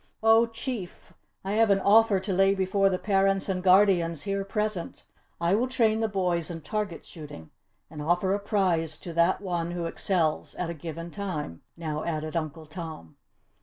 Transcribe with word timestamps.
"Oh 0.23 0.47
Chief! 0.47 1.13
I 1.43 1.51
have 1.51 1.69
an 1.69 1.79
offer 1.79 2.19
to 2.21 2.33
lay 2.33 2.55
before 2.55 2.89
the 2.89 2.97
parents 2.97 3.47
and 3.47 3.61
guardians 3.61 4.23
here 4.23 4.43
present. 4.43 5.03
I 5.39 5.53
will 5.53 5.67
train 5.67 5.99
the 5.99 6.07
boys 6.07 6.49
in 6.49 6.61
target 6.61 7.05
shooting 7.05 7.51
and 7.87 8.01
offer 8.01 8.33
a 8.33 8.39
prize 8.39 8.97
to 8.97 9.13
that 9.13 9.41
one 9.41 9.69
who 9.69 9.85
excels 9.85 10.55
at 10.55 10.71
a 10.71 10.73
given 10.73 11.11
time," 11.11 11.61
now 11.77 12.03
added 12.03 12.35
Uncle 12.35 12.65
Tom. 12.65 13.17